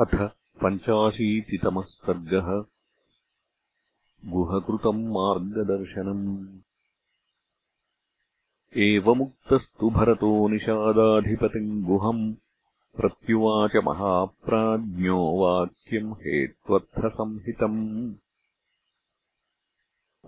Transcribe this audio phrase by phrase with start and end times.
[0.00, 0.30] अथ
[0.64, 2.64] पञ्चाशीतितमः सर्गः।
[4.30, 6.46] गुहकृतम् मार्गदर्शनम्।
[8.76, 12.34] एवमुक्तस्तु भरतो निषादाधिपतिम् गुहम्।
[12.96, 18.14] प्रत्युवाच महाप्राज्ञो वाक्यम् हेत्वर्थसंहितम्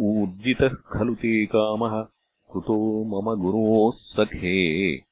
[0.00, 2.06] ऊर्जितः खलु ते कामः
[2.52, 5.02] कुतो मम गुरोः सखे।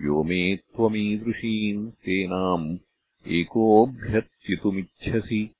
[0.00, 2.78] यो मे त्वमीदृशीम् सेनाम्
[3.28, 5.50] एकोऽभ्यर्चितुमिच्छसि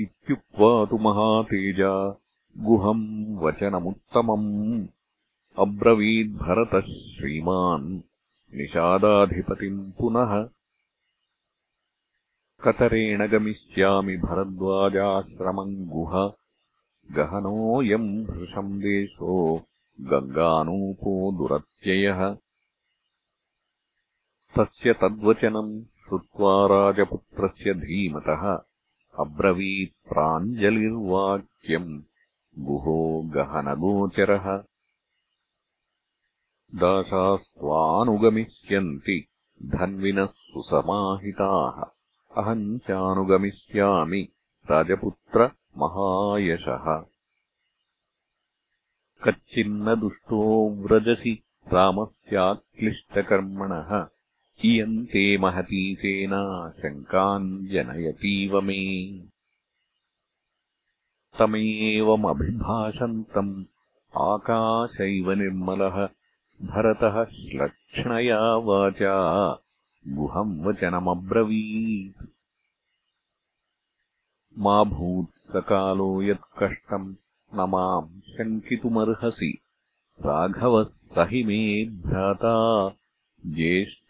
[0.00, 2.20] इत्युक्त्वा तु महातेजा
[2.58, 4.86] गुहम् वचनमुत्तमम्।
[5.58, 8.00] अब्रवीद्भरतः श्रीमान्
[8.54, 10.48] निषादाधिपतिम् पुनः।
[12.64, 16.32] कतरेण गमिष्यामि भरद्वाजाश्रमम् गुह।
[17.12, 19.62] गहनोऽयम् भृशम् देशो
[20.00, 22.36] गङ्गानूपो दुरत्ययः
[24.58, 28.62] तस्य तद्वचनम् श्रुत्वा राजपुत्रस्य धीमतः
[29.18, 32.02] अब्रवीत् प्राञ्जलिर्वाक्यम्
[32.58, 34.64] गुहो गहनगोचरः।
[36.74, 39.28] दासास्त्वानुगमिष्यन्ति
[39.62, 41.84] धन्विनः सुसमाहिताः।
[42.42, 44.28] अहम् चानुगमिष्यामि
[44.70, 47.04] राजपुत्रमहायशः
[49.24, 54.06] कच्चिन्न दुष्टो व्रजसि रामस्याक्लिष्टकर्मणः
[54.64, 59.22] इयन्ते महती सेना शङ्काम् जनयतीव मे।
[61.38, 63.64] तमेवमभिभाषन्तम्
[64.16, 66.08] आकाशैव निर्मलः
[66.62, 69.58] भरतः श्लक्ष्णया वाचा
[70.08, 72.26] गुहम् वचनमब्रवीत्।
[74.58, 77.14] मा भूत्सकालो यत्कष्टम्
[77.54, 79.58] न माम् शङ्कितुमर्हसि।
[80.20, 82.94] राघवः स हि मे भ्राता
[83.46, 84.09] ज्येष्ठः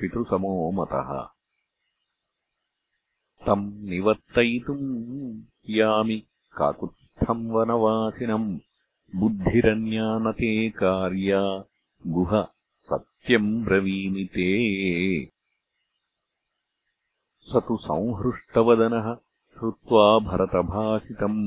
[0.00, 1.10] पितृसमो मतः
[3.46, 4.86] तम् निवर्तयितुम्
[5.78, 6.18] यामि
[6.58, 8.48] काकुत्स्थम् वनवासिनम्
[9.20, 11.42] बुद्धिरन्यानते कार्या
[12.16, 12.32] गुह
[12.88, 14.48] सत्यम् ब्रवीमि ते।
[17.48, 19.06] स तु संहृष्टवदनः
[19.54, 21.40] श्रुत्वा भरतभाषितम्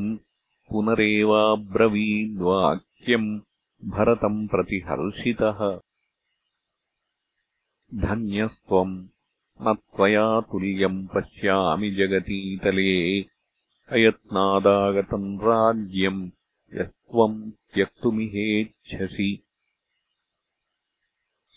[0.70, 3.30] पुनरेवाब्रवीद्वाक्यम्
[3.96, 5.60] भरतम् प्रति हर्षितः
[7.96, 9.08] धन्यस्त्वम्।
[9.62, 13.22] न त्वया तुल्यम् पश्यामि जगतीतले।
[13.90, 16.30] अयत्नादागतम् राज्यम्
[16.74, 19.44] यस्त्वम् त्यक्तुमिहेच्छसि।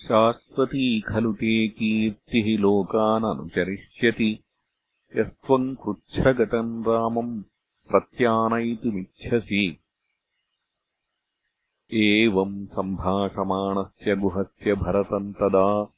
[0.03, 4.39] शाश्वती खलु ते कीर्तिः लोकाननुचरिष्यति।
[5.17, 7.43] यस्त्वम् कृच्छ्रगतम् रामम्
[7.89, 9.78] प्रत्यानयितुमिच्छसि।
[11.93, 15.94] एवम् सम्भाषमाणस्य गुहस्य भरतम् तदा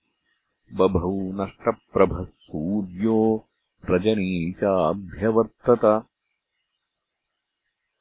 [0.75, 3.47] बभौ नष्टप्रभः सूर्यो
[3.91, 6.07] रजनी चाभ्यवर्तत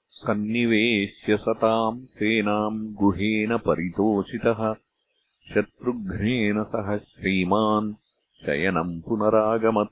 [0.10, 4.74] सन्निवेश्य सताम् सेनाम् गुहेन परितोषितः।
[5.54, 7.94] शत्रुघ्नेन सह श्रीमान्
[8.46, 9.92] शयनम् पुनरागमत्।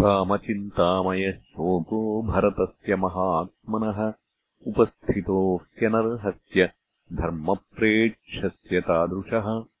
[0.00, 4.12] रामचिन्तामयः शोको भरतस्य महात्मनः
[4.66, 6.66] उपस्थितो ह्यनर्हस्य
[7.12, 9.73] धर्मप्रेक्षस्य तादृशः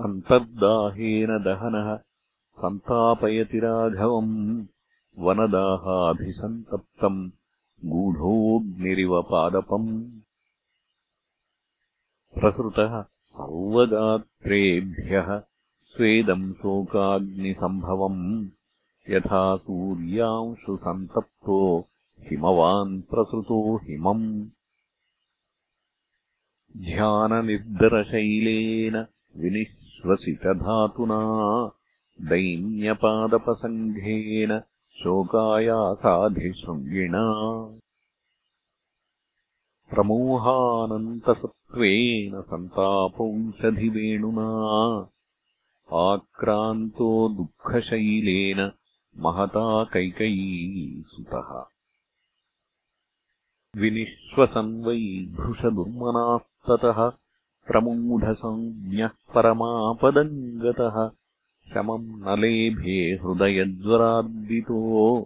[0.00, 2.00] अन्तर्दाहेन दहनः
[2.46, 4.66] सन्तापयति राघवम्
[5.18, 7.30] वनदाहाभिसन्तप्तम्
[7.84, 10.20] गूढोऽग्निरिव पादपम्
[12.38, 15.42] प्रसृतः सर्वगात्रेभ्यः
[15.92, 18.48] स्वेदम् शोकाग्निसम्भवम्।
[19.10, 21.88] यथा सूर्यांशुसन्तप्तो
[22.20, 24.46] हिमवान् प्रसृतो हिमम्।
[26.76, 31.20] ध्याननिर्दरशैलेन विनिः श्वसितधातुना
[32.20, 34.62] दैन्यपादपसङ्घेन
[35.02, 37.24] शोकायासाधिशृङ्गिणा।
[39.90, 44.48] प्रमोहानन्तसत्त्वेन सन्तापौषधिवेणुना
[45.92, 48.72] आक्रान्तो दुःखशैलेन
[49.18, 51.64] महता कैकयीसुतः।
[53.80, 57.12] विनिश्वसन् वै भृशदुर्मनास्ततः
[57.66, 61.10] प्रमूढसंज्ञः परमापदम् गतः।
[61.74, 65.18] शमम् न लेभे हृदयज्वरार्दितो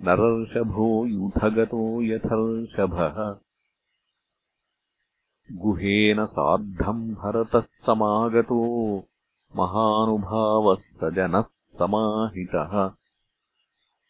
[0.00, 3.34] नरर्षभो यूथगतो यथर्षभः।
[5.52, 8.56] गुहेन सार्धम् भरतः समागतो।
[9.56, 11.42] महानुभावः स जनः
[11.78, 12.88] समाहितः।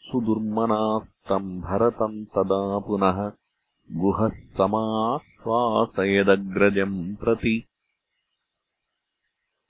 [0.00, 3.32] सुदुर्मनास्तम् भरतम् तदा पुनः
[3.92, 7.66] गुहः समाश्वासयदग्रजम् प्रति।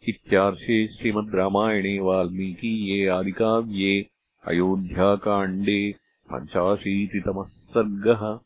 [0.09, 4.07] इत्यार्षे श्रीमद् रामायणे वाल्मीकीये आदिकाव्ये
[4.47, 5.95] अयोध्याकाण्डे
[6.33, 8.39] पञ्चाशीतितमः सर्गः